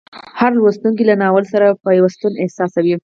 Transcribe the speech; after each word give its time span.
هر 0.39 0.51
لوستونکی 0.59 1.03
له 1.09 1.15
ناول 1.21 1.45
سره 1.53 1.67
پیوستون 1.85 2.33
احساسوي. 2.43 2.95